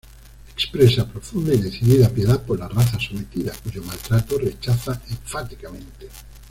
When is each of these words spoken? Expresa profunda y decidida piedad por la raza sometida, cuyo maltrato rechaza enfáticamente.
Expresa 0.55 1.07
profunda 1.07 1.53
y 1.53 1.59
decidida 1.61 2.09
piedad 2.09 2.41
por 2.41 2.57
la 2.57 2.67
raza 2.67 2.99
sometida, 2.99 3.53
cuyo 3.63 3.83
maltrato 3.83 4.39
rechaza 4.39 4.99
enfáticamente. 5.11 6.09